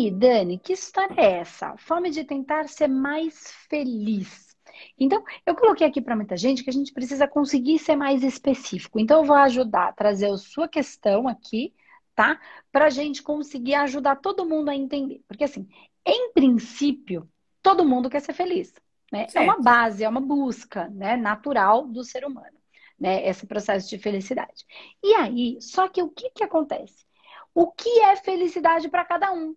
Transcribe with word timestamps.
aí, 0.00 0.10
Dani, 0.10 0.58
que 0.58 0.72
história 0.72 1.14
é 1.16 1.38
essa? 1.40 1.76
Forma 1.76 2.10
de 2.10 2.24
tentar 2.24 2.68
ser 2.68 2.88
mais 2.88 3.52
feliz. 3.68 4.56
Então, 4.98 5.22
eu 5.44 5.54
coloquei 5.54 5.86
aqui 5.86 6.00
para 6.00 6.16
muita 6.16 6.36
gente 6.36 6.64
que 6.64 6.70
a 6.70 6.72
gente 6.72 6.92
precisa 6.92 7.28
conseguir 7.28 7.78
ser 7.78 7.96
mais 7.96 8.22
específico. 8.22 8.98
Então, 8.98 9.20
eu 9.20 9.24
vou 9.26 9.36
ajudar 9.36 9.88
a 9.88 9.92
trazer 9.92 10.30
a 10.30 10.36
sua 10.38 10.68
questão 10.68 11.28
aqui, 11.28 11.74
tá? 12.14 12.40
Para 12.72 12.86
a 12.86 12.90
gente 12.90 13.22
conseguir 13.22 13.74
ajudar 13.74 14.16
todo 14.16 14.46
mundo 14.46 14.70
a 14.70 14.74
entender. 14.74 15.22
Porque, 15.28 15.44
assim, 15.44 15.68
em 16.04 16.32
princípio, 16.32 17.28
todo 17.62 17.84
mundo 17.84 18.08
quer 18.08 18.20
ser 18.20 18.32
feliz. 18.32 18.72
Né? 19.12 19.26
É 19.34 19.40
uma 19.40 19.60
base, 19.60 20.04
é 20.04 20.08
uma 20.08 20.20
busca 20.20 20.88
né, 20.88 21.16
natural 21.16 21.86
do 21.86 22.04
ser 22.04 22.24
humano, 22.24 22.56
né? 22.98 23.26
Esse 23.28 23.44
processo 23.44 23.88
de 23.88 23.98
felicidade. 23.98 24.64
E 25.02 25.14
aí, 25.14 25.58
só 25.60 25.88
que 25.88 26.00
o 26.00 26.08
que, 26.08 26.30
que 26.30 26.44
acontece? 26.44 27.04
O 27.52 27.72
que 27.72 27.88
é 28.02 28.14
felicidade 28.14 28.88
para 28.88 29.04
cada 29.04 29.32
um? 29.32 29.56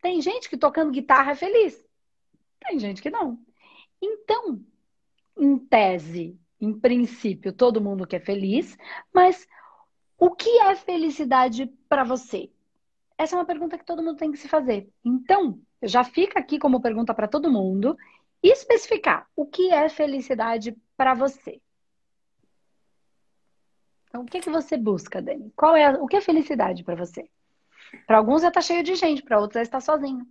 Tem 0.00 0.20
gente 0.20 0.48
que 0.48 0.56
tocando 0.56 0.92
guitarra 0.92 1.32
é 1.32 1.34
feliz, 1.34 1.84
tem 2.60 2.78
gente 2.78 3.02
que 3.02 3.10
não. 3.10 3.38
Então, 4.00 4.60
em 5.36 5.58
tese, 5.58 6.38
em 6.60 6.72
princípio, 6.72 7.52
todo 7.52 7.80
mundo 7.80 8.06
quer 8.06 8.20
feliz, 8.20 8.76
mas 9.12 9.46
o 10.18 10.30
que 10.30 10.50
é 10.60 10.74
felicidade 10.74 11.66
para 11.88 12.04
você? 12.04 12.50
Essa 13.16 13.34
é 13.34 13.38
uma 13.38 13.44
pergunta 13.44 13.78
que 13.78 13.84
todo 13.84 14.02
mundo 14.02 14.18
tem 14.18 14.30
que 14.30 14.38
se 14.38 14.48
fazer. 14.48 14.88
Então, 15.04 15.60
já 15.82 16.04
fica 16.04 16.38
aqui 16.38 16.58
como 16.58 16.80
pergunta 16.80 17.14
para 17.14 17.28
todo 17.28 17.50
mundo 17.50 17.96
especificar 18.42 19.28
o 19.34 19.46
que 19.46 19.70
é 19.72 19.88
felicidade 19.88 20.76
para 20.96 21.14
você. 21.14 21.60
Então, 24.08 24.22
o 24.22 24.26
que, 24.26 24.38
é 24.38 24.40
que 24.40 24.50
você 24.50 24.76
busca, 24.76 25.20
Dani? 25.20 25.52
Qual 25.54 25.76
é 25.76 25.84
a, 25.86 25.90
o 26.02 26.06
que 26.06 26.16
é 26.16 26.20
felicidade 26.20 26.82
para 26.82 26.94
você? 26.94 27.28
Para 28.06 28.18
alguns 28.18 28.42
já 28.42 28.48
está 28.48 28.60
cheio 28.60 28.82
de 28.82 28.94
gente, 28.94 29.22
para 29.22 29.38
outros 29.38 29.54
já 29.54 29.62
está 29.62 29.80
sozinho. 29.80 30.22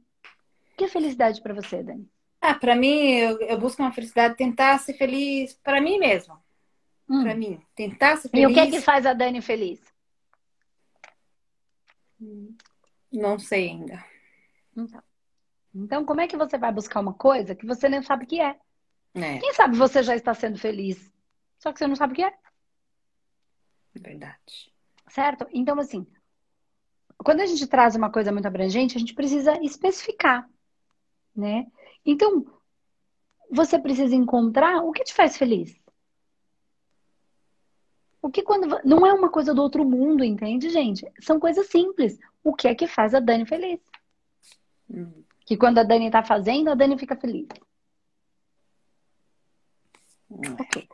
O 0.74 0.78
que 0.78 0.86
é 0.86 0.88
felicidade 0.88 1.42
para 1.42 1.54
você, 1.54 1.82
Dani? 1.84 2.10
Ah, 2.40 2.54
para 2.54 2.76
mim, 2.76 3.12
eu, 3.14 3.40
eu, 3.42 3.60
busco 3.60 3.82
uma 3.82 3.92
felicidade, 3.92 4.36
tentar 4.36 4.78
ser 4.80 4.94
feliz 4.94 5.54
para 5.64 5.82
mim 5.82 5.98
mesma. 5.98 6.42
Hum. 7.10 7.24
Para 7.24 7.36
mim, 7.36 7.62
tentar 7.76 8.18
ser 8.18 8.30
feliz. 8.30 8.44
E 8.44 8.52
o 8.52 8.54
que 8.54 8.60
é 8.60 8.70
que 8.70 8.82
faz 8.82 9.06
a 9.06 9.14
Dani 9.14 9.42
feliz? 9.42 9.82
Não 13.12 13.40
sei 13.40 13.70
ainda. 13.70 14.04
Então. 14.76 15.04
Então, 15.74 16.06
como 16.06 16.22
é 16.22 16.28
que 16.28 16.38
você 16.38 16.58
vai 16.58 16.72
buscar 16.72 17.00
uma 17.00 17.14
coisa 17.14 17.56
que 17.56 17.66
você 17.66 17.88
nem 17.88 18.02
sabe 18.02 18.24
o 18.26 18.28
que 18.28 18.42
é? 18.42 18.58
é? 19.16 19.38
Quem 19.40 19.54
sabe 19.54 19.78
você 19.78 20.02
já 20.02 20.16
está 20.16 20.34
sendo 20.34 20.58
feliz, 20.58 21.12
só 21.60 21.72
que 21.72 21.80
você 21.80 21.88
não 21.88 21.96
sabe 21.96 22.14
o 22.14 22.16
que 22.16 22.24
é? 22.24 22.34
Verdade. 23.94 24.74
Certo? 25.10 25.48
Então, 25.52 25.80
assim, 25.80 26.08
quando 27.24 27.42
a 27.42 27.46
gente 27.46 27.66
traz 27.68 27.96
uma 27.96 28.12
coisa 28.12 28.32
muito 28.32 28.48
abrangente, 28.48 28.96
a 28.96 29.00
gente 29.00 29.14
precisa 29.14 29.58
especificar, 29.64 30.50
né? 31.36 31.68
Então, 32.06 32.46
você 33.50 33.80
precisa 33.80 34.16
encontrar 34.16 34.84
o 34.84 34.92
que 34.92 35.04
te 35.04 35.14
faz 35.14 35.38
feliz. 35.38 35.80
O 38.22 38.30
que 38.30 38.44
quando 38.44 38.80
não 38.84 39.06
é 39.06 39.14
uma 39.14 39.30
coisa 39.30 39.54
do 39.54 39.62
outro 39.62 39.86
mundo, 39.86 40.24
entende, 40.24 40.70
gente? 40.70 41.06
São 41.22 41.40
coisas 41.40 41.68
simples. 41.68 42.20
O 42.44 42.54
que 42.54 42.68
é 42.68 42.76
que 42.76 42.88
faz 42.88 43.14
a 43.14 43.20
Dani 43.20 43.46
feliz? 43.46 43.80
Que 45.46 45.56
quando 45.56 45.78
a 45.80 45.84
Dani 45.84 46.12
tá 46.12 46.24
fazendo, 46.24 46.70
a 46.70 46.76
Dani 46.76 46.98
fica 46.98 47.16
feliz. 47.16 47.48
Ok. 50.30 50.88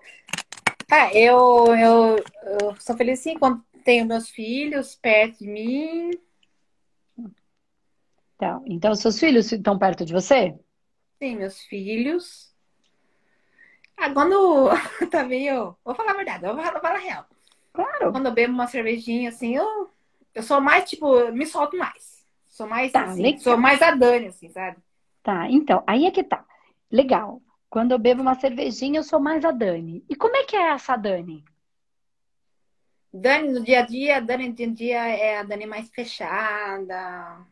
Ah, 0.91 1.11
eu, 1.13 1.75
eu, 1.75 2.23
eu 2.61 2.75
sou 2.79 2.95
feliz 2.95 3.19
sim 3.19 3.37
quando 3.37 3.63
tenho 3.83 4.05
meus 4.05 4.29
filhos 4.29 4.95
perto 4.95 5.39
de 5.39 5.47
mim. 5.47 6.11
Então, 8.35 8.63
então 8.65 8.95
seus 8.95 9.19
filhos 9.19 9.51
estão 9.51 9.77
perto 9.77 10.05
de 10.05 10.13
você? 10.13 10.57
Sim, 11.19 11.37
meus 11.37 11.61
filhos. 11.61 12.53
Ah, 13.95 14.09
quando 14.11 14.69
tá 15.09 15.23
meio. 15.23 15.75
Vou 15.83 15.95
falar 15.95 16.11
a 16.11 16.15
verdade, 16.15 16.45
eu 16.45 16.55
vou 16.55 16.63
falar 16.63 16.95
a 16.95 16.97
real. 16.97 17.25
Claro. 17.71 18.11
Quando 18.11 18.25
eu 18.25 18.33
bebo 18.33 18.53
uma 18.53 18.67
cervejinha, 18.67 19.29
assim, 19.29 19.55
eu, 19.55 19.89
eu 20.33 20.43
sou 20.43 20.59
mais, 20.59 20.89
tipo, 20.89 21.31
me 21.31 21.45
solto 21.45 21.77
mais. 21.77 22.23
Sou 22.47 22.67
mais 22.67 22.91
tá, 22.91 23.05
assim, 23.05 23.37
sou 23.39 23.57
mais 23.57 23.81
a 23.81 23.95
Dani, 23.95 24.27
assim, 24.27 24.49
sabe? 24.49 24.77
Tá, 25.23 25.49
então, 25.49 25.83
aí 25.87 26.05
é 26.05 26.11
que 26.11 26.23
tá. 26.23 26.45
Legal. 26.91 27.41
Quando 27.69 27.93
eu 27.93 27.97
bebo 27.97 28.21
uma 28.21 28.35
cervejinha, 28.35 28.99
eu 28.99 29.03
sou 29.03 29.19
mais 29.19 29.43
a 29.43 29.51
Dani. 29.51 30.05
E 30.07 30.15
como 30.15 30.35
é 30.35 30.43
que 30.43 30.55
é 30.55 30.69
essa 30.69 30.95
Dani? 30.95 31.43
Dani 33.13 33.49
no 33.49 33.63
dia 33.63 33.79
a 33.79 33.85
dia, 33.85 34.21
Dani 34.21 34.49
no 34.49 34.53
dia 34.55 34.67
a 34.67 34.73
dia 34.73 35.07
é 35.09 35.37
a 35.37 35.43
Dani 35.43 35.65
mais 35.65 35.89
fechada, 35.89 37.45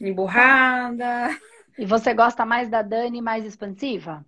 emburrada. 0.00 1.30
E 1.78 1.86
você 1.86 2.14
gosta 2.14 2.44
mais 2.44 2.68
da 2.68 2.82
Dani 2.82 3.20
mais 3.22 3.44
expansiva? 3.44 4.24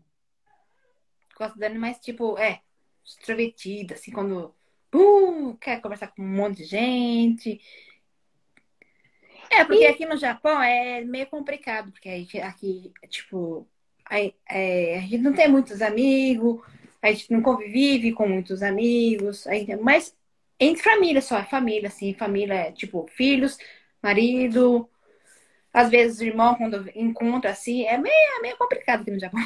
Gosto 1.39 1.59
da 1.59 1.69
Dani 1.69 1.79
mais, 1.79 1.99
tipo, 1.99 2.39
é, 2.39 2.63
extrovertida, 3.05 3.95
assim, 3.95 4.11
quando 4.11 4.55
uh, 4.95 5.57
quer 5.61 5.81
conversar 5.81 6.09
com 6.09 6.23
um 6.23 6.27
monte 6.27 6.59
de 6.59 6.65
gente, 6.65 7.61
é, 9.51 9.65
porque 9.65 9.83
e... 9.83 9.87
aqui 9.87 10.07
no 10.07 10.17
Japão 10.17 10.61
é 10.63 11.03
meio 11.05 11.27
complicado, 11.27 11.93
porque 11.93 12.11
gente, 12.19 12.41
aqui, 12.41 12.93
tipo, 13.09 13.67
a, 14.05 14.19
é, 14.49 14.99
a 14.99 15.01
gente 15.01 15.19
não 15.19 15.33
tem 15.33 15.49
muitos 15.49 15.81
amigos, 15.83 16.61
a 17.11 17.13
gente 17.13 17.33
não 17.33 17.43
convive 17.43 18.13
com 18.13 18.29
muitos 18.29 18.63
amigos, 18.63 19.45
mas 19.81 20.15
entre 20.59 20.83
família 20.83 21.21
só, 21.21 21.39
é 21.39 21.45
família, 21.45 21.89
assim, 21.89 22.15
família 22.15 22.55
é 22.55 22.73
tipo 22.73 23.07
filhos, 23.09 23.59
marido, 24.03 24.89
às 25.73 25.91
vezes 25.91 26.21
o 26.21 26.25
irmão, 26.25 26.55
quando 26.55 26.91
encontra 26.95 27.51
assim, 27.51 27.85
é 27.85 27.99
meio, 27.99 28.15
é 28.39 28.41
meio 28.41 28.57
complicado 28.57 29.03
aqui 29.03 29.11
no 29.11 29.21
Japão. 29.21 29.41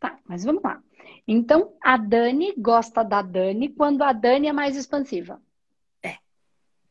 Tá, 0.00 0.18
mas 0.26 0.44
vamos 0.44 0.62
lá. 0.62 0.82
Então, 1.28 1.74
a 1.78 1.98
Dani 1.98 2.54
gosta 2.56 3.04
da 3.04 3.20
Dani 3.20 3.68
quando 3.68 4.02
a 4.02 4.14
Dani 4.14 4.48
é 4.48 4.52
mais 4.52 4.76
expansiva. 4.76 5.38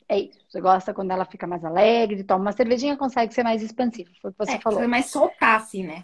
É 0.10 0.20
isso. 0.20 0.40
Você 0.50 0.60
gosta 0.60 0.92
quando 0.92 1.12
ela 1.12 1.24
fica 1.24 1.46
mais 1.46 1.64
alegre, 1.64 2.24
toma 2.24 2.42
uma 2.42 2.52
cervejinha, 2.52 2.98
consegue 2.98 3.32
ser 3.32 3.44
mais 3.44 3.62
expansiva. 3.62 4.10
Foi 4.20 4.32
o 4.32 4.34
que 4.34 4.40
você 4.40 4.54
é, 4.54 4.60
falou. 4.60 4.88
mais 4.88 5.06
soltar, 5.06 5.58
assim, 5.58 5.84
né? 5.84 6.04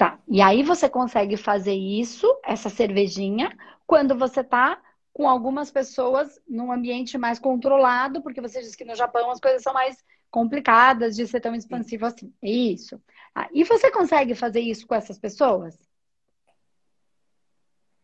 Tá. 0.00 0.18
E 0.26 0.40
aí 0.40 0.62
você 0.62 0.88
consegue 0.88 1.36
fazer 1.36 1.74
isso, 1.74 2.26
essa 2.42 2.70
cervejinha, 2.70 3.54
quando 3.86 4.16
você 4.16 4.42
tá 4.42 4.80
com 5.12 5.28
algumas 5.28 5.70
pessoas 5.70 6.40
num 6.48 6.72
ambiente 6.72 7.18
mais 7.18 7.38
controlado, 7.38 8.22
porque 8.22 8.40
você 8.40 8.62
disse 8.62 8.78
que 8.78 8.84
no 8.86 8.94
Japão 8.94 9.30
as 9.30 9.38
coisas 9.38 9.62
são 9.62 9.74
mais 9.74 10.02
complicadas 10.30 11.14
de 11.14 11.26
ser 11.26 11.40
tão 11.40 11.54
expansivo 11.54 12.06
assim. 12.06 12.32
Isso. 12.42 12.98
Ah, 13.34 13.46
e 13.52 13.62
você 13.62 13.90
consegue 13.90 14.34
fazer 14.34 14.60
isso 14.60 14.86
com 14.86 14.94
essas 14.94 15.18
pessoas? 15.18 15.78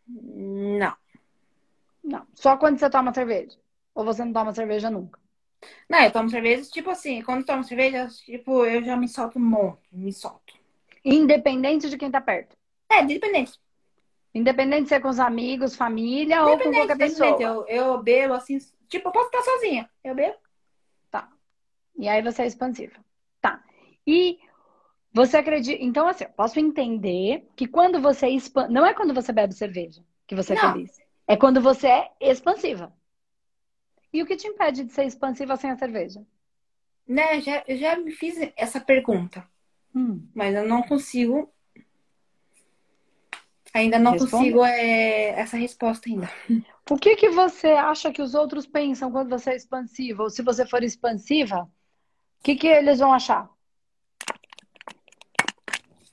Não. 0.06 0.94
Não. 2.04 2.26
Só 2.34 2.58
quando 2.58 2.78
você 2.78 2.90
toma 2.90 3.14
cerveja? 3.14 3.56
Ou 3.94 4.04
você 4.04 4.22
não 4.22 4.34
toma 4.34 4.52
cerveja 4.52 4.90
nunca? 4.90 5.18
Não, 5.88 6.02
eu 6.02 6.12
tomo 6.12 6.28
cerveja, 6.28 6.70
tipo 6.70 6.90
assim, 6.90 7.22
quando 7.22 7.46
tomo 7.46 7.64
cerveja, 7.64 8.06
tipo, 8.08 8.66
eu 8.66 8.84
já 8.84 8.98
me 8.98 9.08
solto 9.08 9.38
um 9.38 9.42
monte, 9.42 9.88
me 9.90 10.12
solto. 10.12 10.65
Independente 11.06 11.88
de 11.88 11.96
quem 11.96 12.10
tá 12.10 12.20
perto. 12.20 12.56
É, 12.90 13.00
independente. 13.00 13.52
Independente 14.34 14.82
de 14.82 14.88
ser 14.88 15.00
com 15.00 15.08
os 15.08 15.20
amigos, 15.20 15.76
família 15.76 16.44
ou 16.44 16.58
com 16.58 16.72
qualquer 16.72 16.98
pessoa. 16.98 17.40
Eu, 17.40 17.64
eu 17.68 18.02
bebo 18.02 18.34
assim, 18.34 18.58
tipo, 18.88 19.08
eu 19.08 19.12
posso 19.12 19.26
estar 19.26 19.42
sozinha. 19.42 19.88
Eu 20.02 20.16
bebo. 20.16 20.36
Tá. 21.08 21.30
E 21.96 22.08
aí 22.08 22.20
você 22.20 22.42
é 22.42 22.46
expansiva. 22.46 22.96
Tá. 23.40 23.62
E 24.04 24.38
você 25.12 25.36
acredita. 25.36 25.82
Então, 25.82 26.08
assim, 26.08 26.24
eu 26.24 26.30
posso 26.30 26.58
entender 26.58 27.48
que 27.54 27.68
quando 27.68 28.00
você 28.00 28.28
expande. 28.28 28.72
Não 28.72 28.84
é 28.84 28.92
quando 28.92 29.14
você 29.14 29.32
bebe 29.32 29.54
cerveja 29.54 30.02
que 30.26 30.34
você 30.34 30.54
é 30.54 30.56
Não. 30.56 30.72
feliz. 30.72 31.00
É 31.28 31.36
quando 31.36 31.60
você 31.60 31.86
é 31.86 32.12
expansiva. 32.20 32.92
E 34.12 34.22
o 34.22 34.26
que 34.26 34.36
te 34.36 34.48
impede 34.48 34.82
de 34.82 34.92
ser 34.92 35.04
expansiva 35.04 35.56
sem 35.56 35.70
a 35.70 35.76
cerveja? 35.76 36.26
Né, 37.06 37.40
já, 37.40 37.62
eu 37.68 37.76
já 37.76 37.96
me 37.96 38.10
fiz 38.10 38.36
essa 38.56 38.80
pergunta. 38.80 39.46
Hum. 39.96 40.28
Mas 40.34 40.54
eu 40.54 40.68
não 40.68 40.82
consigo. 40.82 41.50
Ainda 43.72 43.98
não 43.98 44.12
Responde? 44.12 44.30
consigo 44.30 44.64
é, 44.64 45.28
essa 45.40 45.56
resposta 45.56 46.08
ainda. 46.08 46.30
O 46.90 46.96
que, 46.96 47.16
que 47.16 47.30
você 47.30 47.68
acha 47.68 48.12
que 48.12 48.20
os 48.20 48.34
outros 48.34 48.66
pensam 48.66 49.10
quando 49.10 49.30
você 49.30 49.50
é 49.50 49.56
expansiva? 49.56 50.22
Ou 50.22 50.30
se 50.30 50.42
você 50.42 50.66
for 50.66 50.82
expansiva, 50.84 51.62
o 51.62 52.44
que, 52.44 52.56
que 52.56 52.66
eles 52.66 52.98
vão 52.98 53.12
achar? 53.12 53.50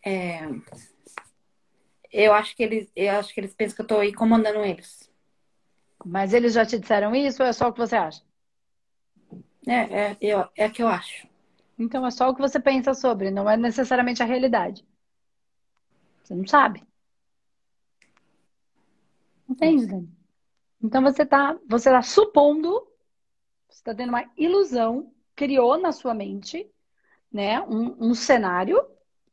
É... 0.06 0.40
Eu 2.12 2.34
acho 2.34 2.56
que 2.56 2.64
eles, 2.64 2.92
eu 2.96 3.12
acho 3.20 3.34
que 3.34 3.40
eles 3.40 3.54
pensam 3.54 3.76
que 3.76 3.82
eu 3.82 3.86
estou 3.86 4.04
incomodando 4.04 4.64
eles. 4.64 5.12
Mas 6.06 6.34
eles 6.34 6.54
já 6.54 6.66
te 6.66 6.80
disseram 6.80 7.14
isso 7.16 7.44
ou 7.44 7.50
é 7.50 7.54
só 7.54 7.68
o 7.68 7.74
que 7.74 7.80
você 7.80 7.96
acha? 7.96 8.22
É, 9.68 10.12
é, 10.12 10.18
eu, 10.22 10.48
é 10.56 10.68
o 10.68 10.72
que 10.72 10.84
eu 10.84 10.88
acho. 10.88 11.28
Então 11.78 12.06
é 12.06 12.12
só 12.12 12.30
o 12.30 12.36
que 12.36 12.42
você 12.42 12.60
pensa 12.60 12.94
sobre, 12.94 13.32
não 13.32 13.50
é 13.50 13.58
necessariamente 13.58 14.22
a 14.22 14.26
realidade. 14.26 14.86
Você 16.24 16.36
não 16.36 16.48
sabe. 16.48 16.84
Entende, 19.50 20.08
Então 20.82 21.02
você 21.02 21.24
está 21.24 21.58
você 21.68 21.90
tá 21.90 22.02
supondo, 22.02 22.88
você 23.70 23.80
está 23.80 23.94
tendo 23.94 24.10
uma 24.10 24.30
ilusão 24.38 25.12
criou 25.36 25.78
na 25.78 25.92
sua 25.92 26.14
mente, 26.14 26.70
né, 27.32 27.62
um, 27.62 28.10
um 28.10 28.14
cenário 28.14 28.80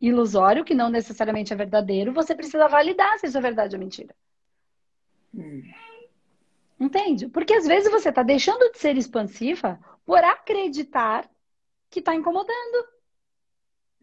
ilusório 0.00 0.64
que 0.64 0.74
não 0.74 0.88
necessariamente 0.88 1.52
é 1.52 1.56
verdadeiro, 1.56 2.12
você 2.12 2.34
precisa 2.34 2.68
validar 2.68 3.18
se 3.18 3.26
isso 3.26 3.36
é 3.36 3.40
verdade 3.40 3.76
ou 3.76 3.80
mentira. 3.80 4.14
Hum. 5.34 5.62
Entende? 6.78 7.28
Porque 7.28 7.52
às 7.52 7.66
vezes 7.66 7.90
você 7.90 8.08
está 8.08 8.22
deixando 8.22 8.72
de 8.72 8.78
ser 8.78 8.96
expansiva 8.96 9.78
por 10.06 10.24
acreditar 10.24 11.28
que 11.90 11.98
está 11.98 12.14
incomodando. 12.14 12.88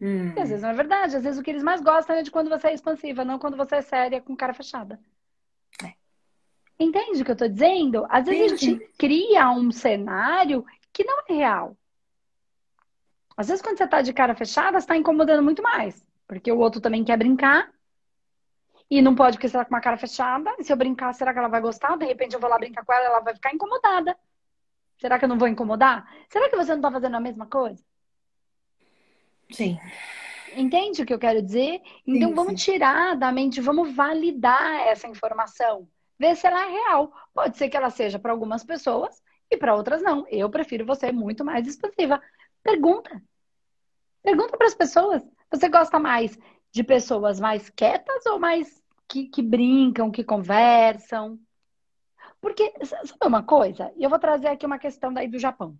Hum. 0.00 0.34
E 0.36 0.40
às 0.40 0.50
vezes 0.50 0.62
não 0.62 0.70
é 0.70 0.74
verdade. 0.74 1.16
Às 1.16 1.24
vezes 1.24 1.40
o 1.40 1.42
que 1.42 1.50
eles 1.50 1.62
mais 1.62 1.80
gostam 1.80 2.16
é 2.16 2.22
de 2.22 2.30
quando 2.30 2.50
você 2.50 2.68
é 2.68 2.74
expansiva, 2.74 3.24
não 3.24 3.38
quando 3.38 3.56
você 3.56 3.76
é 3.76 3.82
séria 3.82 4.20
com 4.20 4.36
cara 4.36 4.54
fechada. 4.54 5.00
É. 5.82 5.94
Entende 6.78 7.22
o 7.22 7.24
que 7.24 7.30
eu 7.30 7.34
estou 7.34 7.48
dizendo? 7.48 8.06
Às 8.08 8.26
vezes 8.26 8.60
sim, 8.60 8.66
a 8.66 8.70
gente 8.70 8.92
cria 8.98 9.50
um 9.50 9.72
cenário 9.72 10.64
que 10.92 11.02
não 11.02 11.20
é 11.28 11.32
real. 11.32 11.76
Às 13.36 13.46
vezes, 13.46 13.62
quando 13.62 13.78
você 13.78 13.84
está 13.84 14.02
de 14.02 14.12
cara 14.12 14.34
fechada, 14.34 14.72
você 14.72 14.78
está 14.78 14.96
incomodando 14.96 15.44
muito 15.44 15.62
mais. 15.62 16.04
Porque 16.26 16.50
o 16.50 16.58
outro 16.58 16.80
também 16.80 17.04
quer 17.04 17.16
brincar. 17.16 17.72
E 18.90 19.00
não 19.00 19.14
pode 19.14 19.36
porque 19.36 19.48
você 19.48 19.56
está 19.56 19.64
com 19.64 19.74
uma 19.74 19.80
cara 19.80 19.96
fechada. 19.96 20.52
E 20.58 20.64
se 20.64 20.72
eu 20.72 20.76
brincar, 20.76 21.12
será 21.14 21.32
que 21.32 21.38
ela 21.38 21.48
vai 21.48 21.60
gostar? 21.60 21.96
De 21.96 22.04
repente 22.04 22.34
eu 22.34 22.40
vou 22.40 22.50
lá 22.50 22.58
brincar 22.58 22.84
com 22.84 22.92
ela, 22.92 23.04
ela 23.04 23.20
vai 23.20 23.34
ficar 23.34 23.54
incomodada. 23.54 24.16
Será 24.98 25.18
que 25.18 25.24
eu 25.24 25.28
não 25.28 25.38
vou 25.38 25.48
incomodar? 25.48 26.06
Será 26.28 26.48
que 26.48 26.56
você 26.56 26.70
não 26.70 26.78
está 26.78 26.90
fazendo 26.90 27.16
a 27.16 27.20
mesma 27.20 27.46
coisa? 27.46 27.82
Sim. 29.50 29.78
Entende 30.56 31.02
o 31.02 31.06
que 31.06 31.14
eu 31.14 31.18
quero 31.18 31.42
dizer? 31.42 31.80
Então 32.06 32.30
sim, 32.30 32.34
vamos 32.34 32.60
sim. 32.60 32.72
tirar 32.72 33.16
da 33.16 33.30
mente, 33.30 33.60
vamos 33.60 33.94
validar 33.94 34.86
essa 34.86 35.06
informação. 35.06 35.88
Ver 36.18 36.36
se 36.36 36.46
ela 36.46 36.66
é 36.66 36.70
real. 36.70 37.12
Pode 37.32 37.56
ser 37.56 37.68
que 37.68 37.76
ela 37.76 37.90
seja 37.90 38.18
para 38.18 38.32
algumas 38.32 38.64
pessoas 38.64 39.22
e 39.50 39.56
para 39.56 39.74
outras 39.74 40.02
não. 40.02 40.26
Eu 40.28 40.50
prefiro 40.50 40.84
você 40.84 41.12
muito 41.12 41.44
mais 41.44 41.66
expansiva. 41.66 42.20
Pergunta. 42.62 43.22
Pergunta 44.22 44.56
para 44.56 44.66
as 44.66 44.74
pessoas. 44.74 45.22
Você 45.50 45.68
gosta 45.68 45.98
mais 45.98 46.36
de 46.72 46.82
pessoas 46.82 47.38
mais 47.38 47.70
quietas 47.70 48.26
ou 48.26 48.38
mais 48.38 48.82
que, 49.08 49.26
que 49.26 49.42
brincam, 49.42 50.10
que 50.10 50.24
conversam? 50.24 51.38
Porque, 52.40 52.72
sabe 52.84 53.26
uma 53.26 53.42
coisa? 53.42 53.92
Eu 53.98 54.08
vou 54.08 54.18
trazer 54.18 54.48
aqui 54.48 54.64
uma 54.64 54.78
questão 54.78 55.12
daí 55.12 55.28
do 55.28 55.38
Japão. 55.38 55.78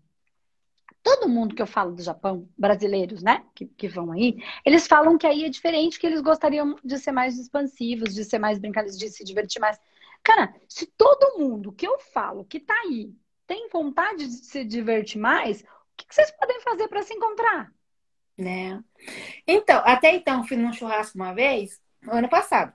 Todo 1.03 1.29
mundo 1.29 1.55
que 1.55 1.63
eu 1.63 1.67
falo 1.67 1.93
do 1.93 2.03
Japão, 2.03 2.49
brasileiros, 2.59 3.23
né, 3.23 3.45
que, 3.55 3.67
que 3.67 3.89
vão 3.89 4.11
aí, 4.11 4.37
eles 4.65 4.87
falam 4.87 5.17
que 5.17 5.27
aí 5.27 5.45
é 5.45 5.49
diferente, 5.49 5.99
que 5.99 6.07
eles 6.07 6.21
gostariam 6.21 6.77
de 6.85 6.99
ser 6.99 7.13
mais 7.13 7.39
expansivos, 7.39 8.15
de 8.15 8.25
ser 8.25 8.39
mais 8.39 8.59
brincalhos, 8.59 8.99
de 8.99 9.09
se 9.09 9.25
divertir 9.25 9.61
mais. 9.61 9.79
Cara, 10.23 10.55
se 10.69 10.87
todo 10.87 11.39
mundo 11.39 11.73
que 11.73 11.87
eu 11.87 11.99
falo 11.99 12.45
que 12.45 12.59
tá 12.59 12.75
aí 12.85 13.15
tem 13.47 13.69
vontade 13.71 14.27
de 14.27 14.45
se 14.45 14.65
divertir 14.65 15.19
mais, 15.19 15.63
o 15.63 15.65
que, 15.97 16.07
que 16.07 16.15
vocês 16.15 16.31
podem 16.33 16.61
fazer 16.61 16.89
para 16.89 17.03
se 17.03 17.15
encontrar? 17.15 17.73
Né? 18.37 18.83
Então, 19.47 19.81
até 19.85 20.15
então, 20.15 20.47
fui 20.47 20.57
num 20.57 20.73
churrasco 20.73 21.17
uma 21.17 21.33
vez, 21.33 21.81
ano 22.07 22.29
passado. 22.29 22.73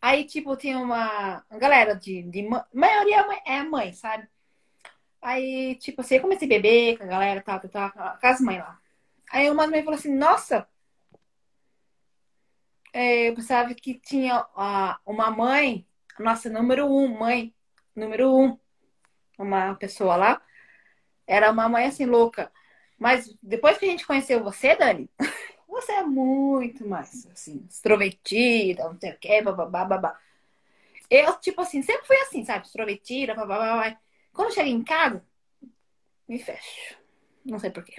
Aí, 0.00 0.24
tipo, 0.24 0.56
tinha 0.56 0.78
uma 0.78 1.44
galera 1.52 1.94
de, 1.94 2.22
de 2.22 2.48
maioria 2.72 3.26
é 3.44 3.62
mãe, 3.62 3.92
sabe? 3.92 4.28
Aí, 5.22 5.74
tipo 5.76 6.00
assim, 6.00 6.16
eu 6.16 6.22
comecei 6.22 6.46
a 6.46 6.48
beber 6.48 6.96
com 6.96 7.04
a 7.04 7.06
galera, 7.06 7.42
tal, 7.42 7.60
tal, 7.60 7.70
tal, 7.70 8.18
com 8.18 8.26
as 8.26 8.40
mães 8.40 8.58
lá. 8.58 8.80
Aí 9.30 9.50
uma 9.50 9.66
mãe 9.66 9.82
falou 9.82 9.98
assim, 9.98 10.14
nossa, 10.14 10.66
é, 12.92 13.28
eu 13.28 13.34
pensava 13.34 13.74
que 13.74 13.94
tinha 13.94 14.46
uma 15.06 15.30
mãe, 15.30 15.86
nossa, 16.18 16.48
número 16.50 16.86
um, 16.86 17.18
mãe, 17.18 17.54
número 17.94 18.34
um, 18.34 18.58
uma 19.38 19.74
pessoa 19.76 20.16
lá, 20.16 20.42
era 21.26 21.50
uma 21.50 21.68
mãe 21.68 21.86
assim, 21.86 22.06
louca. 22.06 22.50
Mas 22.98 23.34
depois 23.42 23.78
que 23.78 23.86
a 23.86 23.88
gente 23.88 24.06
conheceu 24.06 24.42
você, 24.42 24.74
Dani, 24.76 25.08
você 25.70 25.92
é 25.92 26.02
muito 26.02 26.86
mais, 26.86 27.26
assim, 27.26 27.64
extrovertida, 27.68 28.84
não 28.84 28.98
sei 28.98 29.12
o 29.12 29.18
quê, 29.18 29.40
babá, 29.42 29.84
babá. 29.84 30.18
Eu, 31.08 31.34
tipo 31.40 31.60
assim, 31.62 31.82
sempre 31.82 32.06
fui 32.06 32.16
assim, 32.18 32.44
sabe? 32.44 32.66
Extrovertida, 32.66 33.34
babá, 33.34 33.58
babá. 33.58 33.98
Quando 34.32 34.54
chego 34.54 34.68
em 34.68 34.82
casa, 34.82 35.24
me 36.28 36.38
fecho. 36.38 36.96
Não 37.44 37.58
sei 37.58 37.70
porquê. 37.70 37.94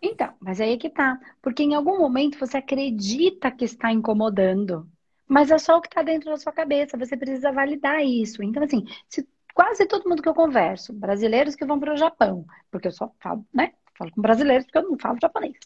Então, 0.00 0.34
mas 0.38 0.60
aí 0.60 0.74
é 0.74 0.76
que 0.76 0.90
tá. 0.90 1.18
Porque 1.42 1.62
em 1.62 1.74
algum 1.74 1.98
momento 1.98 2.38
você 2.38 2.58
acredita 2.58 3.50
que 3.50 3.64
está 3.64 3.90
incomodando. 3.90 4.88
Mas 5.26 5.50
é 5.50 5.58
só 5.58 5.78
o 5.78 5.80
que 5.80 5.88
está 5.88 6.02
dentro 6.02 6.30
da 6.30 6.36
sua 6.36 6.52
cabeça. 6.52 6.98
Você 6.98 7.16
precisa 7.16 7.50
validar 7.50 8.04
isso. 8.04 8.42
Então, 8.42 8.62
assim, 8.62 8.84
se 9.08 9.26
quase 9.54 9.86
todo 9.86 10.08
mundo 10.08 10.22
que 10.22 10.28
eu 10.28 10.34
converso, 10.34 10.92
brasileiros 10.92 11.54
que 11.54 11.64
vão 11.64 11.80
para 11.80 11.94
o 11.94 11.96
Japão, 11.96 12.44
porque 12.70 12.88
eu 12.88 12.92
só 12.92 13.10
falo, 13.18 13.46
né? 13.52 13.72
Falo 13.96 14.10
com 14.10 14.20
brasileiros 14.20 14.64
porque 14.64 14.78
eu 14.78 14.90
não 14.90 14.98
falo 14.98 15.18
japonês. 15.20 15.56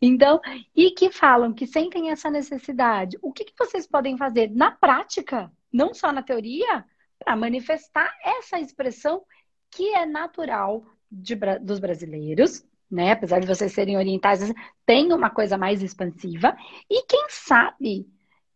Então, 0.00 0.40
e 0.76 0.90
que 0.90 1.10
falam 1.10 1.52
que 1.52 1.66
sentem 1.66 2.10
essa 2.10 2.30
necessidade, 2.30 3.18
o 3.22 3.32
que, 3.32 3.44
que 3.44 3.54
vocês 3.58 3.86
podem 3.86 4.16
fazer 4.16 4.50
na 4.50 4.70
prática, 4.70 5.50
não 5.72 5.94
só 5.94 6.12
na 6.12 6.22
teoria, 6.22 6.84
para 7.18 7.34
manifestar 7.34 8.12
essa 8.22 8.58
expressão 8.60 9.22
que 9.70 9.94
é 9.94 10.06
natural 10.06 10.84
de, 11.10 11.34
dos 11.60 11.78
brasileiros, 11.78 12.64
né? 12.90 13.12
Apesar 13.12 13.40
de 13.40 13.46
vocês 13.46 13.72
serem 13.72 13.96
orientais, 13.96 14.52
tem 14.86 15.12
uma 15.12 15.30
coisa 15.30 15.58
mais 15.58 15.82
expansiva. 15.82 16.56
E 16.88 17.02
quem 17.06 17.26
sabe 17.28 18.06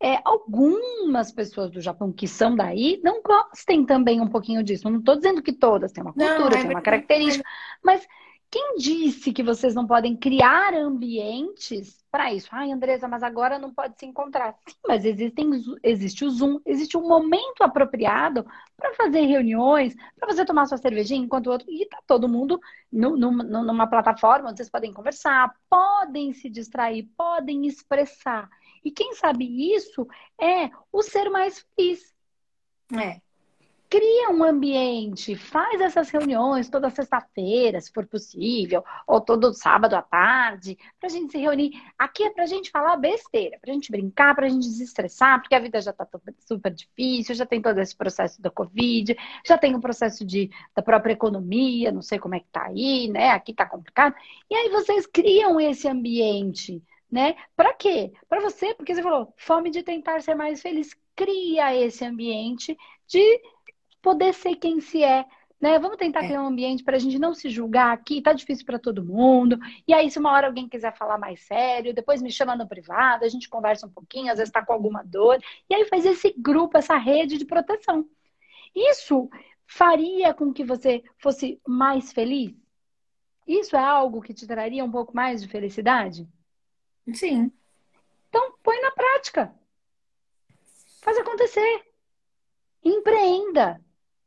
é, 0.01 0.21
algumas 0.25 1.31
pessoas 1.31 1.71
do 1.71 1.81
Japão 1.81 2.13
que 2.13 2.27
são 2.27 2.57
daí 2.57 3.01
não 3.05 3.23
gostem 3.23 3.85
também 3.85 4.21
um 4.21 4.29
pouquinho 4.29 4.63
disso. 4.63 4.91
Não 4.91 4.99
estou 4.99 5.17
dizendo 5.17 5.43
que 5.43 5.53
todas 5.53 5.93
têm 5.93 6.03
uma 6.03 6.13
cultura, 6.13 6.51
não, 6.51 6.59
é 6.59 6.63
têm 6.63 6.71
uma 6.71 6.83
característica, 6.83 7.45
mas 7.83 8.07
quem 8.53 8.77
disse 8.77 9.33
que 9.33 9.43
vocês 9.43 9.75
não 9.75 9.87
podem 9.87 10.15
criar 10.15 10.75
ambientes 10.75 12.05
para 12.11 12.35
isso? 12.35 12.51
Ai, 12.53 12.71
Andresa, 12.71 13.09
mas 13.09 13.23
agora 13.23 13.59
não 13.59 13.73
pode 13.73 13.99
se 13.99 14.05
encontrar. 14.05 14.55
Sim, 14.69 14.77
mas 14.87 15.07
existem, 15.07 15.51
existe 15.83 16.23
o 16.23 16.31
Zoom, 16.31 16.61
existe 16.67 16.95
um 16.95 17.09
momento 17.09 17.63
apropriado 17.63 18.45
para 18.77 18.93
fazer 18.93 19.23
reuniões, 19.23 19.95
para 20.21 20.31
você 20.31 20.45
tomar 20.45 20.67
sua 20.67 20.77
cervejinha 20.77 21.25
enquanto 21.25 21.47
o 21.47 21.51
outro. 21.51 21.67
E 21.71 21.87
tá 21.87 21.99
todo 22.07 22.29
mundo 22.29 22.61
no, 22.93 23.17
no, 23.17 23.33
numa 23.33 23.87
plataforma 23.87 24.51
onde 24.51 24.59
vocês 24.59 24.69
podem 24.69 24.93
conversar, 24.93 25.51
podem 25.71 26.35
se 26.35 26.51
distrair, 26.51 27.09
podem 27.17 27.67
expressar. 27.67 28.51
E 28.85 28.91
quem 28.91 29.15
sabe 29.15 29.75
isso 29.75 30.07
é 30.39 30.69
o 30.93 31.03
ser 31.03 31.31
mais 31.31 31.65
feliz. 31.75 32.15
É 32.93 33.32
cria 33.93 34.31
um 34.31 34.43
ambiente, 34.43 35.37
faz 35.37 35.79
essas 35.79 36.09
reuniões 36.09 36.71
toda 36.71 36.89
sexta-feira, 36.89 37.79
se 37.79 37.93
for 37.93 38.07
possível, 38.07 38.83
ou 39.07 39.21
todo 39.21 39.53
sábado 39.53 39.93
à 39.93 40.01
tarde, 40.01 40.79
para 40.99 41.11
a 41.11 41.13
gente 41.13 41.31
se 41.31 41.37
reunir. 41.37 41.73
Aqui 41.99 42.23
é 42.23 42.31
para 42.31 42.45
a 42.45 42.47
gente 42.47 42.71
falar 42.71 42.97
besteira, 42.97 43.59
para 43.61 43.71
a 43.71 43.75
gente 43.75 43.91
brincar, 43.91 44.35
para 44.35 44.47
a 44.47 44.49
gente 44.49 44.63
desestressar, 44.63 45.43
porque 45.43 45.55
a 45.55 45.61
vida 45.61 45.79
já 45.79 45.91
está 45.91 46.09
super 46.39 46.73
difícil, 46.73 47.35
já 47.35 47.45
tem 47.45 47.61
todo 47.61 47.79
esse 47.81 47.95
processo 47.95 48.41
da 48.41 48.49
Covid, 48.49 49.15
já 49.47 49.59
tem 49.59 49.75
o 49.75 49.81
processo 49.81 50.25
de, 50.25 50.51
da 50.75 50.81
própria 50.81 51.13
economia, 51.13 51.93
não 51.93 52.01
sei 52.01 52.19
como 52.19 52.35
é 52.35 52.41
que 52.41 52.49
tá 52.51 52.65
aí, 52.69 53.09
né? 53.09 53.29
Aqui 53.33 53.51
está 53.51 53.67
complicado. 53.67 54.15
E 54.49 54.55
aí 54.55 54.71
vocês 54.71 55.07
criam 55.07 55.61
esse 55.61 55.87
ambiente, 55.87 56.83
né? 57.11 57.37
Para 57.55 57.75
quê? 57.75 58.11
Para 58.27 58.41
você, 58.41 58.75
porque 58.75 58.95
você 58.95 59.03
falou, 59.03 59.35
fome 59.37 59.69
de 59.71 59.83
tentar 59.83 60.23
ser 60.23 60.35
mais 60.35 60.63
feliz. 60.63 60.97
Cria 61.15 61.77
esse 61.77 62.03
ambiente 62.07 62.75
de 63.07 63.39
poder 64.03 64.35
ser 64.35 64.57
quem 64.57 64.81
se 64.81 65.03
é. 65.03 65.25
Né? 65.61 65.79
Vamos 65.79 65.97
tentar 65.97 66.25
é. 66.25 66.27
criar 66.27 66.43
um 66.43 66.49
ambiente 66.49 66.83
para 66.83 66.97
a 66.97 66.99
gente 66.99 67.21
não 67.21 67.33
se 67.33 67.49
julgar 67.49 67.93
aqui, 67.93 68.21
tá 68.21 68.33
difícil 68.33 68.67
para 68.67 68.81
todo 68.81 69.05
mundo. 69.05 69.57
E 69.87 69.95
aí, 69.95 70.11
se 70.11 70.19
uma 70.19 70.33
hora 70.33 70.49
alguém 70.49 70.69
quiser 70.69 70.93
falar 70.97 71.17
mais 71.19 71.41
sério, 71.43 71.95
depois 71.95 72.21
me 72.21 72.33
chama 72.33 72.57
no 72.57 72.67
privado, 72.67 73.25
a 73.25 73.29
gente 73.29 73.49
conversa 73.49 73.87
um 73.87 73.91
pouquinho, 73.91 74.33
às 74.33 74.39
vezes 74.39 74.49
está 74.49 74.67
com 74.67 74.73
alguma 74.73 75.05
dor. 75.05 75.41
E 75.71 75.75
aí 75.75 75.85
faz 75.85 76.05
esse 76.05 76.35
grupo, 76.37 76.77
essa 76.77 76.97
rede 76.97 77.39
de 77.39 77.45
proteção. 77.45 78.05
Isso 78.75 79.31
faria 79.65 80.35
com 80.35 80.53
que 80.53 80.65
você 80.65 81.05
fosse 81.17 81.61
mais 81.67 82.13
feliz? 82.13 82.53
Isso 83.47 83.77
é 83.77 83.81
algo 83.81 84.21
que 84.21 84.35
te 84.35 84.47
traria 84.49 84.85
um 84.85 84.91
pouco 84.91 85.15
mais 85.15 85.41
de 85.41 85.49
felicidade? 85.49 86.29
Sim. 87.15 87.53
Então, 88.29 88.55
põe 88.65 88.81
na 88.81 88.91
prática. 88.91 89.55
Faz 91.03 91.17
acontecer. 91.19 91.85
Empreenda 92.85 93.81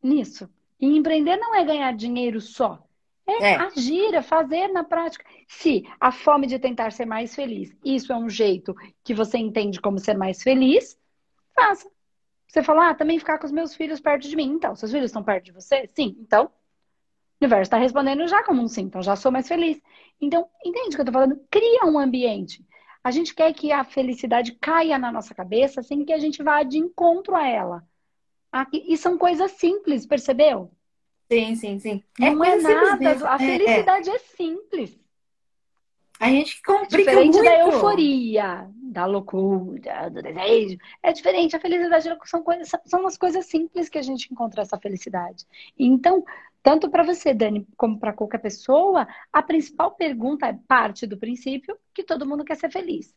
nisso. 0.06 0.50
E 0.80 0.86
empreender 0.86 1.38
não 1.38 1.56
é 1.56 1.64
ganhar 1.64 1.92
dinheiro 1.94 2.40
só. 2.40 2.82
É, 3.28 3.54
é, 3.54 3.56
agir, 3.56 4.14
é 4.14 4.22
fazer 4.22 4.68
na 4.68 4.84
prática. 4.84 5.26
Se 5.48 5.84
a 6.00 6.12
fome 6.12 6.46
de 6.46 6.60
tentar 6.60 6.92
ser 6.92 7.06
mais 7.06 7.34
feliz, 7.34 7.76
isso 7.84 8.14
é 8.14 8.16
um 8.16 8.30
jeito 8.30 8.76
que 9.04 9.16
você 9.16 9.38
entende 9.38 9.82
como 9.82 9.98
ser 9.98 10.16
mais 10.16 10.44
feliz, 10.44 10.98
faça. 11.56 11.90
Você 12.48 12.62
fala, 12.62 12.90
ah, 12.90 12.96
também 12.96 13.18
ficar 13.18 13.40
com 13.40 13.46
os 13.46 13.52
meus 13.52 13.76
filhos 13.76 14.00
perto 14.00 14.30
de 14.30 14.36
mim. 14.36 14.52
Então, 14.52 14.76
seus 14.76 14.92
filhos 14.92 15.08
estão 15.08 15.24
perto 15.24 15.46
de 15.46 15.52
você? 15.52 15.90
Sim. 15.94 16.16
Então, 16.20 16.46
o 16.46 16.50
universo 17.42 17.64
está 17.64 17.78
respondendo 17.78 18.28
já 18.28 18.44
como 18.44 18.62
um 18.62 18.68
sim. 18.68 18.84
Então, 18.84 19.02
já 19.02 19.16
sou 19.16 19.32
mais 19.32 19.48
feliz. 19.48 19.82
Então, 20.22 20.48
entende 20.64 20.90
o 20.90 20.92
que 20.92 20.98
eu 20.98 21.04
estou 21.04 21.14
falando? 21.14 21.42
Cria 21.50 21.86
um 21.86 21.98
ambiente. 21.98 22.64
A 23.04 23.12
gente 23.12 23.34
quer 23.36 23.54
que 23.54 23.72
a 23.72 23.84
felicidade 23.84 24.54
caia 24.54 24.98
na 24.98 25.12
nossa 25.12 25.34
cabeça 25.34 25.84
sem 25.84 26.06
que 26.06 26.14
a 26.14 26.18
gente 26.18 26.42
vá 26.44 26.64
de 26.64 26.78
encontro 26.78 27.36
a 27.36 27.48
ela. 27.48 27.84
E 28.72 28.98
são 28.98 29.18
coisas 29.18 29.52
simples, 29.52 30.06
percebeu? 30.06 30.72
Sim, 31.32 31.56
sim, 31.56 31.80
sim. 31.80 32.04
Não 32.20 32.44
é, 32.44 32.52
é 32.52 32.62
nada. 32.62 33.30
A 33.30 33.34
é, 33.34 33.36
é. 33.36 33.58
felicidade 33.58 34.10
é, 34.10 34.16
é 34.16 34.20
simples. 34.20 35.06
A 36.20 36.30
gente 36.30 36.62
complica 36.62 36.98
Diferente 36.98 37.34
muito. 37.34 37.44
da 37.44 37.60
euforia, 37.60 38.70
da 38.76 39.06
loucura, 39.06 40.10
do 40.10 40.22
desejo. 40.22 40.78
É 41.04 41.12
diferente. 41.12 41.56
A 41.56 41.60
felicidade 41.60 42.08
são, 42.24 42.42
coisas, 42.42 42.72
são 42.86 43.06
as 43.06 43.18
coisas 43.18 43.46
simples 43.48 43.90
que 43.90 43.98
a 43.98 44.02
gente 44.02 44.32
encontra 44.32 44.62
essa 44.62 44.78
felicidade. 44.78 45.46
Então, 45.78 46.24
tanto 46.64 46.90
para 46.90 47.04
você, 47.04 47.34
Dani, 47.34 47.68
como 47.76 48.00
para 48.00 48.14
qualquer 48.14 48.38
pessoa, 48.38 49.08
a 49.32 49.44
principal 49.44 49.92
pergunta 49.92 50.48
é 50.48 50.58
parte 50.68 51.06
do 51.06 51.18
princípio 51.18 51.78
que 51.94 52.04
todo 52.04 52.26
mundo 52.26 52.46
quer 52.46 52.56
ser 52.56 52.72
feliz. 52.72 53.14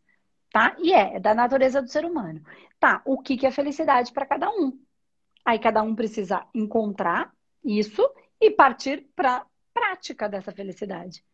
Tá? 0.50 0.74
E 0.78 0.92
é, 0.92 1.16
é 1.16 1.20
da 1.20 1.34
natureza 1.34 1.80
do 1.80 1.88
ser 1.88 2.04
humano. 2.04 2.42
Tá, 2.80 3.00
o 3.04 3.18
que, 3.18 3.36
que 3.36 3.46
é 3.46 3.50
felicidade 3.50 4.12
para 4.12 4.26
cada 4.26 4.50
um? 4.50 4.76
Aí 5.48 5.58
cada 5.58 5.82
um 5.82 5.94
precisa 5.94 6.44
encontrar 6.54 7.32
isso 7.64 8.06
e 8.38 8.50
partir 8.50 9.06
para 9.16 9.46
prática 9.72 10.28
dessa 10.28 10.52
felicidade. 10.52 11.24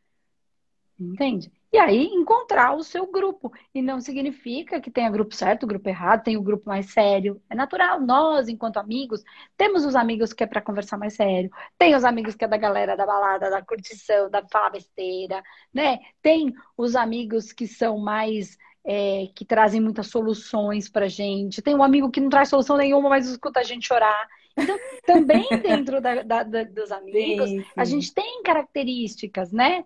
Entende? 0.97 1.50
E 1.73 1.78
aí 1.78 2.04
encontrar 2.04 2.76
o 2.76 2.85
seu 2.85 3.11
grupo. 3.11 3.52
E 3.75 3.83
não 3.83 4.00
significa 4.00 4.80
que 4.80 4.88
tenha 4.88 5.11
grupo 5.11 5.35
certo, 5.35 5.66
grupo 5.66 5.88
errado, 5.88 6.23
tem 6.23 6.37
o 6.37 6.42
grupo 6.42 6.68
mais 6.68 6.92
sério. 6.92 7.42
É 7.50 7.56
natural. 7.56 8.00
Nós, 8.00 8.49
enquanto 8.49 8.76
amigos, 8.76 9.25
temos 9.56 9.85
os 9.85 9.97
amigos 9.97 10.33
que 10.33 10.44
é 10.44 10.47
para 10.47 10.62
conversar 10.62 10.97
mais 10.97 11.14
sério. 11.14 11.50
Tem 11.76 11.97
os 11.97 12.04
amigos 12.04 12.37
que 12.37 12.44
é 12.44 12.49
da 12.49 12.56
galera 12.56 12.97
da 12.97 13.04
balada, 13.04 13.50
da 13.50 13.62
curtição, 13.62 14.30
da 14.30 14.47
falar 14.47 14.71
besteira, 14.71 15.42
né? 15.73 15.99
Tem 16.23 16.54
os 16.76 16.94
amigos 16.94 17.52
que 17.52 17.66
são 17.66 17.99
mais 17.99 18.56
é, 18.85 19.29
que 19.35 19.45
trazem 19.45 19.81
muitas 19.81 20.09
soluções 20.09 20.88
pra 20.88 21.09
gente. 21.09 21.62
Tem 21.62 21.75
um 21.75 21.83
amigo 21.83 22.11
que 22.11 22.21
não 22.21 22.29
traz 22.29 22.50
solução 22.50 22.76
nenhuma, 22.76 23.09
mas 23.09 23.29
escuta 23.29 23.61
a 23.61 23.62
gente 23.62 23.87
chorar. 23.87 24.29
Então, 24.57 24.79
também 25.07 25.47
dentro 25.62 26.00
da, 26.00 26.23
da, 26.23 26.43
da, 26.43 26.64
dos 26.64 26.93
amigos, 26.93 27.49
sim, 27.49 27.61
sim. 27.61 27.67
a 27.76 27.85
gente 27.85 28.12
tem 28.12 28.43
características, 28.43 29.50
né? 29.50 29.85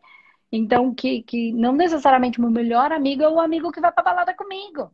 Então, 0.51 0.95
que, 0.95 1.23
que 1.23 1.53
não 1.53 1.75
necessariamente 1.75 2.39
o 2.39 2.43
meu 2.43 2.51
melhor 2.51 2.91
amigo 2.91 3.23
é 3.23 3.29
o 3.29 3.41
amigo 3.41 3.71
que 3.71 3.81
vai 3.81 3.93
pra 3.93 4.03
balada 4.03 4.35
comigo. 4.35 4.91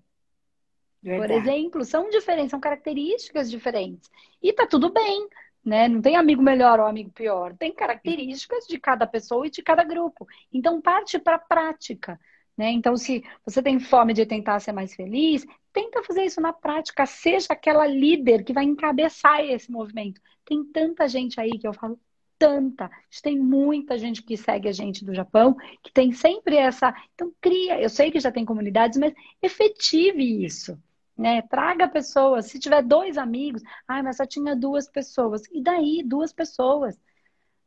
Verdade. 1.03 1.21
Por 1.21 1.31
exemplo, 1.31 1.85
são 1.85 2.11
diferentes, 2.11 2.51
são 2.51 2.61
características 2.61 3.51
diferentes. 3.51 4.11
E 4.43 4.53
tá 4.53 4.67
tudo 4.67 4.91
bem, 4.91 5.29
né? 5.65 5.87
Não 5.87 6.01
tem 6.01 6.17
amigo 6.17 6.43
melhor 6.43 6.81
ou 6.81 6.87
amigo 6.87 7.11
pior. 7.11 7.55
Tem 7.57 7.73
características 7.73 8.67
de 8.67 8.79
cada 8.79 9.07
pessoa 9.07 9.47
e 9.47 9.51
de 9.51 9.63
cada 9.63 9.85
grupo. 9.85 10.27
Então, 10.53 10.81
parte 10.81 11.19
para 11.19 11.37
a 11.37 11.39
prática. 11.39 12.19
Né? 12.57 12.71
Então, 12.71 12.97
se 12.97 13.25
você 13.45 13.63
tem 13.63 13.81
fome 13.81 14.13
de 14.15 14.25
tentar 14.25 14.61
ser 14.61 14.73
mais 14.73 14.95
feliz, 14.95 15.45
tenta 15.73 16.03
fazer 16.03 16.25
isso 16.25 16.41
na 16.41 16.53
prática. 16.53 17.05
Seja 17.07 17.49
aquela 17.51 17.87
líder 17.87 18.45
que 18.45 18.53
vai 18.53 18.65
encabeçar 18.65 19.41
esse 19.45 19.71
movimento. 19.71 20.21
Tem 20.45 20.65
tanta 20.65 21.09
gente 21.09 21.41
aí 21.41 21.59
que 21.59 21.67
eu 21.67 21.73
falo, 21.75 21.99
tanta. 22.39 22.91
Tem 23.23 23.39
muita 23.39 23.99
gente 23.99 24.23
que 24.23 24.37
segue 24.37 24.69
a 24.69 24.73
gente 24.73 25.05
do 25.05 25.15
Japão, 25.15 25.57
que 25.83 25.93
tem 25.93 26.13
sempre 26.13 26.57
essa. 26.57 26.95
Então, 27.15 27.33
cria. 27.41 27.81
Eu 27.81 27.89
sei 27.89 28.11
que 28.11 28.21
já 28.21 28.31
tem 28.31 28.45
comunidades, 28.45 28.99
mas 28.99 29.15
efetive 29.43 30.45
isso. 30.45 30.79
Né? 31.17 31.43
Traga 31.43 31.89
pessoas. 31.89 32.47
Se 32.47 32.59
tiver 32.59 32.83
dois 32.83 33.17
amigos, 33.19 33.63
ai, 33.89 34.03
mas 34.03 34.17
só 34.19 34.27
tinha 34.27 34.55
duas 34.55 34.89
pessoas. 34.89 35.43
E 35.53 35.61
daí, 35.63 36.03
duas 36.05 36.33
pessoas. 36.33 36.99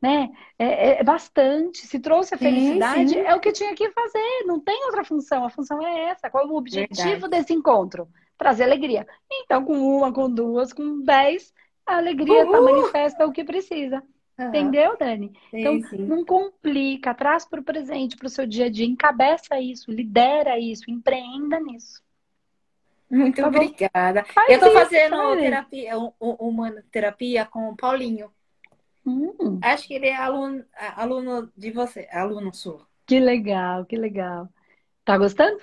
Né? 0.00 0.30
É, 0.58 1.00
é, 1.00 1.04
bastante. 1.04 1.86
Se 1.86 1.98
trouxe 1.98 2.34
a 2.34 2.38
felicidade, 2.38 3.08
sim, 3.08 3.14
sim. 3.14 3.20
é 3.20 3.34
o 3.34 3.40
que 3.40 3.52
tinha 3.52 3.74
que 3.74 3.90
fazer. 3.90 4.44
Não 4.46 4.60
tem 4.60 4.84
outra 4.84 5.04
função. 5.04 5.44
A 5.44 5.50
função 5.50 5.84
é 5.84 6.10
essa. 6.10 6.30
Qual 6.30 6.44
é 6.44 6.46
o 6.46 6.54
objetivo 6.54 7.04
Verdade. 7.04 7.30
desse 7.30 7.52
encontro? 7.52 8.08
Trazer 8.36 8.64
alegria. 8.64 9.06
Então, 9.30 9.64
com 9.64 9.76
uma, 9.76 10.12
com 10.12 10.30
duas, 10.30 10.72
com 10.72 11.00
dez, 11.02 11.52
a 11.84 11.96
alegria 11.96 12.46
tá, 12.46 12.60
manifesta 12.60 13.26
o 13.26 13.32
que 13.32 13.42
precisa. 13.42 14.02
Uhum. 14.38 14.48
Entendeu, 14.48 14.96
Dani? 14.96 15.32
Sim, 15.50 15.58
então, 15.58 15.98
não 15.98 16.24
complica, 16.24 17.12
traz 17.12 17.44
para 17.44 17.60
o 17.60 17.64
presente, 17.64 18.16
para 18.16 18.26
o 18.26 18.30
seu 18.30 18.46
dia 18.46 18.66
a 18.66 18.70
dia, 18.70 18.86
encabeça 18.86 19.58
isso, 19.58 19.90
lidera 19.90 20.56
isso, 20.60 20.88
empreenda 20.88 21.58
nisso. 21.58 22.00
Muito 23.10 23.40
tá 23.40 23.48
obrigada. 23.48 24.24
Faz 24.24 24.48
eu 24.48 24.54
estou 24.56 24.72
fazendo 24.72 25.36
terapia, 25.36 25.92
uma 26.20 26.70
terapia 26.92 27.46
com 27.46 27.70
o 27.70 27.76
Paulinho. 27.76 28.30
Hum. 29.08 29.60
Acho 29.62 29.88
que 29.88 29.94
ele 29.94 30.06
é 30.06 30.16
aluno, 30.16 30.64
aluno 30.96 31.50
de 31.56 31.70
você, 31.70 32.06
aluno 32.12 32.52
sul. 32.52 32.86
Que 33.06 33.18
legal, 33.18 33.86
que 33.86 33.96
legal. 33.96 34.48
Tá 35.04 35.16
gostando? 35.16 35.60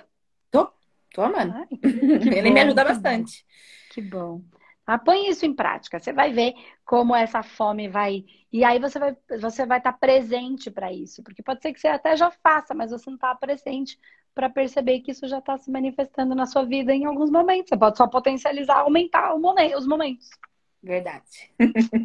Tô, 0.50 0.68
tô 1.14 1.22
amando. 1.22 1.54
Ai, 1.54 1.66
ele 2.36 2.48
bom, 2.48 2.54
me 2.54 2.60
ajuda 2.60 2.84
bastante. 2.84 3.44
Bom. 3.44 3.94
Que 3.94 4.02
bom. 4.02 4.42
Ah, 4.86 4.98
põe 4.98 5.28
isso 5.28 5.46
em 5.46 5.54
prática. 5.54 5.98
Você 5.98 6.12
vai 6.12 6.32
ver 6.32 6.54
como 6.84 7.14
essa 7.14 7.42
fome 7.42 7.88
vai. 7.88 8.24
E 8.52 8.64
aí 8.64 8.78
você 8.78 8.98
vai 8.98 9.16
você 9.40 9.66
vai 9.66 9.78
estar 9.78 9.92
tá 9.92 9.98
presente 9.98 10.70
para 10.70 10.92
isso. 10.92 11.22
Porque 11.22 11.42
pode 11.42 11.62
ser 11.62 11.72
que 11.72 11.80
você 11.80 11.88
até 11.88 12.16
já 12.16 12.30
faça, 12.30 12.74
mas 12.74 12.90
você 12.90 13.08
não 13.08 13.16
está 13.16 13.34
presente 13.34 13.98
para 14.34 14.50
perceber 14.50 15.00
que 15.00 15.10
isso 15.10 15.26
já 15.26 15.38
está 15.38 15.56
se 15.56 15.70
manifestando 15.70 16.34
na 16.34 16.46
sua 16.46 16.64
vida 16.64 16.94
em 16.94 17.04
alguns 17.04 17.30
momentos. 17.30 17.68
Você 17.70 17.76
pode 17.76 17.96
só 17.96 18.06
potencializar, 18.06 18.80
aumentar 18.80 19.36
momento, 19.38 19.78
os 19.78 19.86
momentos. 19.86 20.28
Verdade. 20.82 21.50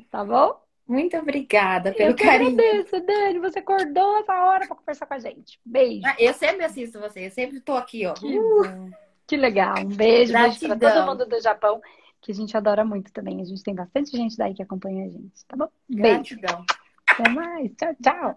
Tá 0.09 0.23
bom? 0.23 0.59
Muito 0.91 1.15
obrigada 1.15 1.93
pelo 1.93 2.11
eu 2.11 2.15
carinho. 2.17 2.59
Eu 2.59 2.69
agradeço, 2.69 2.99
Dani. 3.05 3.39
Você 3.39 3.59
acordou 3.59 4.17
essa 4.17 4.43
hora 4.43 4.67
para 4.67 4.75
conversar 4.75 5.05
com 5.05 5.13
a 5.13 5.19
gente. 5.19 5.57
Beijo. 5.65 6.01
Ah, 6.05 6.15
eu 6.19 6.33
sempre 6.33 6.65
assisto 6.65 6.99
você. 6.99 7.27
Eu 7.27 7.31
sempre 7.31 7.59
estou 7.59 7.77
aqui, 7.77 8.05
ó. 8.05 8.13
Que, 8.13 8.37
uh. 8.37 8.91
que 9.25 9.37
legal. 9.37 9.79
Um 9.79 9.85
beijo, 9.85 10.33
beijo 10.33 10.67
para 10.67 10.77
todo 10.77 11.05
mundo 11.05 11.25
do 11.25 11.39
Japão 11.39 11.81
que 12.19 12.33
a 12.33 12.35
gente 12.35 12.57
adora 12.57 12.83
muito 12.83 13.09
também. 13.13 13.39
A 13.39 13.45
gente 13.45 13.63
tem 13.63 13.73
bastante 13.73 14.11
gente 14.11 14.35
daí 14.35 14.53
que 14.53 14.61
acompanha 14.61 15.05
a 15.05 15.09
gente, 15.09 15.45
tá 15.47 15.55
bom? 15.55 15.69
Beijo. 15.87 16.35
Gratidão. 16.35 16.65
Até 17.07 17.29
mais. 17.29 17.71
Tchau, 17.77 17.95
tchau. 18.03 18.35